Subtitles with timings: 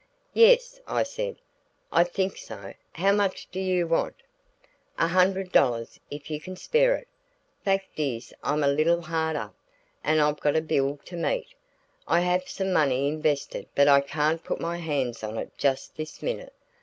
[0.33, 1.35] "Yes," I said,
[1.91, 4.15] "I think so; how much do you want?"
[4.97, 7.07] "A hundred dollars if you can spare it.
[7.63, 9.53] Fact is I'm a little hard up,
[10.03, 11.53] and I've got a bill to meet.
[12.07, 16.23] I have some money invested but I can't put my hands on it just this
[16.23, 16.53] minute.